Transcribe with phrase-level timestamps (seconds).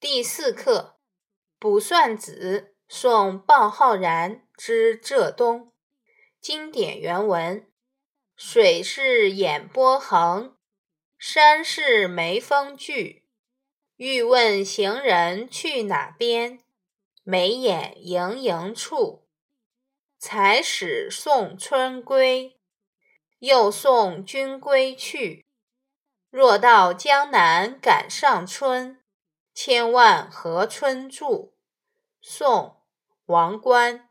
[0.00, 0.96] 第四课
[1.58, 5.74] 《卜算子》宋鲍浩然之浙东，
[6.40, 7.70] 经典原文：
[8.34, 10.56] 水是眼波横，
[11.18, 13.26] 山是眉峰聚。
[13.96, 16.60] 欲问行人去哪边？
[17.22, 19.28] 眉眼盈盈处。
[20.18, 22.58] 才始送春归，
[23.40, 25.44] 又送君归去。
[26.30, 28.96] 若到江南赶上春。
[29.62, 31.52] 千万和春住，
[32.22, 32.48] 宋·
[33.26, 34.08] 王观。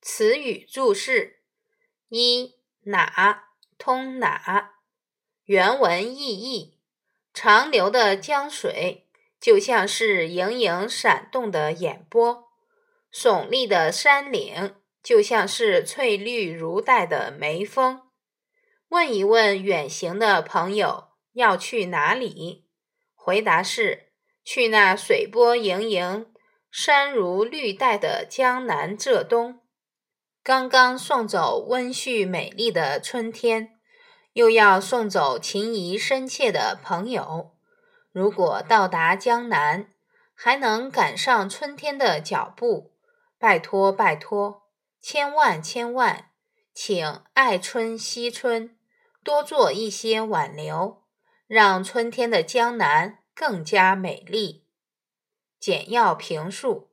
[0.00, 1.44] 词语注释：
[2.08, 3.44] 一、哪
[3.78, 4.72] 通哪？
[5.44, 6.80] 原文意义：
[7.32, 9.06] 长流的江水
[9.40, 12.50] 就像是盈盈闪动的眼波，
[13.12, 18.10] 耸立的山岭就像是翠绿如带的眉峰。
[18.88, 22.66] 问一问远行的朋友要去哪里？
[23.22, 24.09] 回答是：
[24.44, 26.26] 去那水波盈盈、
[26.70, 29.60] 山如绿带的江南浙东。
[30.42, 33.78] 刚刚送走温煦美丽的春天，
[34.32, 37.52] 又要送走情谊深切的朋友。
[38.10, 39.90] 如果到达江南，
[40.34, 42.92] 还能赶上春天的脚步，
[43.38, 44.62] 拜托拜托，
[45.00, 46.30] 千万千万，
[46.72, 48.76] 请爱春惜春，
[49.22, 51.02] 多做一些挽留。
[51.46, 54.66] 让春天的江南更加美丽。
[55.58, 56.90] 简要评述：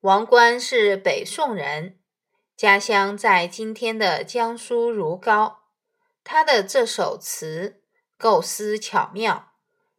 [0.00, 2.00] 王观是北宋人，
[2.56, 5.58] 家乡在今天的江苏如皋。
[6.24, 7.84] 他的这首词
[8.16, 9.52] 构思巧妙，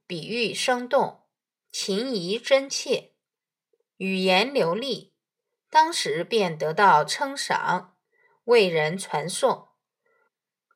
[0.05, 1.21] 比喻生动，
[1.71, 3.13] 情谊真切，
[3.95, 5.13] 语言流利，
[5.69, 7.95] 当时便得到称赏，
[8.43, 9.69] 为人传颂。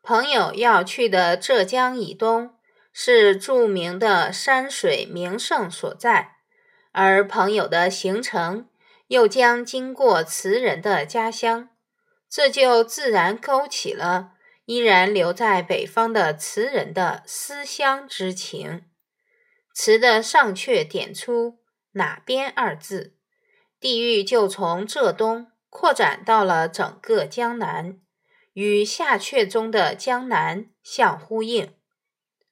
[0.02, 2.58] 朋友要去的浙江以东。
[2.94, 6.38] 是著名的山水名胜所在，
[6.92, 8.70] 而朋友的行程
[9.08, 11.70] 又将经过词人的家乡，
[12.30, 14.34] 这就自然勾起了
[14.66, 18.86] 依然留在北方的词人的思乡之情。
[19.74, 21.58] 词的上阙点出
[21.94, 23.16] “哪边”二字，
[23.80, 28.00] 地域就从浙东扩展到了整个江南，
[28.54, 31.74] 与下阙中的江南相呼应。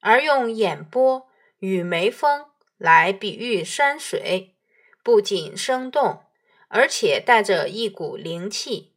[0.02, 1.28] 而用眼波
[1.60, 2.48] 与眉峰
[2.78, 4.56] 来比喻山水，
[5.04, 6.24] 不仅生动，
[6.68, 8.96] 而且带着一股灵气，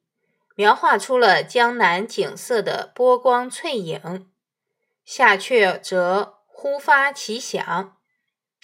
[0.56, 4.30] 描画出了江南景色的波光翠影。
[5.04, 7.98] 下阙则忽发奇想：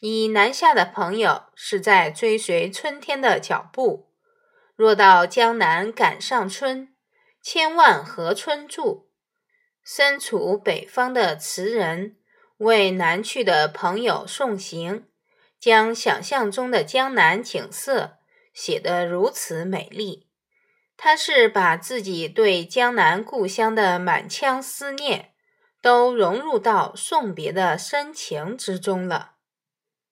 [0.00, 4.10] 已南下的朋友是在追随春天的脚步，
[4.74, 6.94] 若到江南赶上春，
[7.42, 9.10] 千万和春住。
[9.84, 12.16] 身处北方的词人。
[12.60, 15.06] 为南去的朋友送行，
[15.58, 18.18] 将想象中的江南景色
[18.52, 20.28] 写得如此美丽。
[20.94, 25.32] 他是把自己对江南故乡的满腔思念，
[25.80, 29.36] 都融入到送别的深情之中了。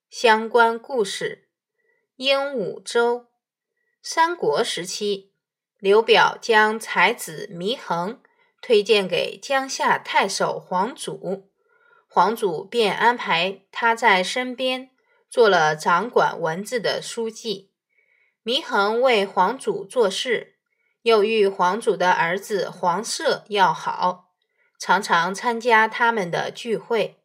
[0.09, 1.51] 相关故事：
[2.17, 3.27] 鹦鹉洲。
[4.03, 5.35] 三国时期，
[5.77, 8.23] 刘表将才子祢衡
[8.63, 11.51] 推荐给江夏太守黄祖。
[12.11, 14.91] 皇祖便安排他在身边
[15.29, 17.71] 做了掌管文字的书记。
[18.43, 20.57] 祢衡为皇祖做事，
[21.03, 24.33] 又与皇祖的儿子黄涉要好，
[24.81, 27.23] 常常参加他们的聚会。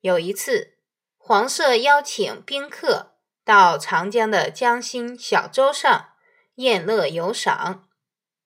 [0.00, 0.78] 有一次，
[1.18, 6.10] 黄涉邀请宾客到长江的江心小舟上
[6.56, 7.88] 宴乐游赏，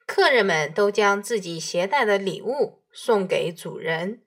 [0.06, 4.22] 客人们都将自己携带的礼物送给主人。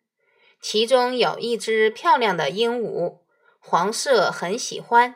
[0.61, 3.19] 其中有一只漂亮的鹦鹉，
[3.59, 5.15] 黄色很喜欢，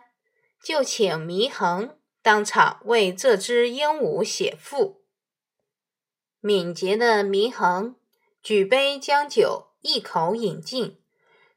[0.63, 5.03] 就请祢衡当场为这只鹦鹉写赋。
[6.39, 7.95] 敏捷的祢衡
[8.41, 11.01] 举杯将酒一口饮尽，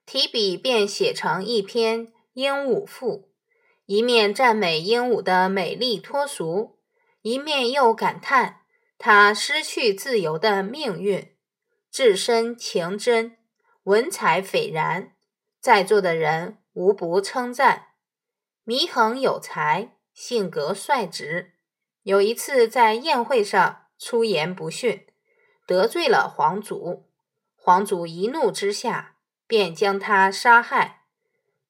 [0.04, 3.30] 提笔便写成一篇鹦鹉赋，
[3.86, 6.78] 一面赞美鹦鹉的美丽脱俗，
[7.22, 8.62] 一面又感叹
[8.98, 11.36] 它失去自由的命运，
[11.90, 13.36] 至深情真。
[13.86, 15.12] 文采斐然，
[15.60, 17.90] 在座的人无不称赞。
[18.64, 21.52] 祢衡有才，性格率直。
[22.02, 25.06] 有一次在宴会上出言不逊，
[25.68, 27.06] 得罪了皇祖。
[27.54, 29.14] 皇祖一怒之下，
[29.46, 31.02] 便将他杀害。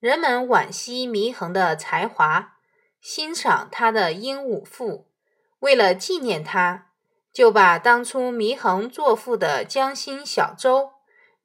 [0.00, 2.54] 人们惋惜祢衡的才华，
[2.98, 5.10] 欣赏他的英武赋。
[5.58, 6.92] 为了纪念他，
[7.30, 10.95] 就把当初祢衡作赋的江心小洲。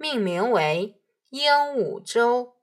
[0.02, 0.96] 命名为
[1.30, 1.44] 鹦
[1.76, 2.56] 鹉洲。